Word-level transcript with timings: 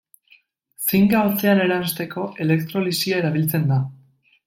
Zinka 0.85 1.19
hotzean 1.27 1.61
eransteko, 1.67 2.25
elektrolisia 2.47 3.25
erabiltzen 3.25 3.73
da. 3.75 3.83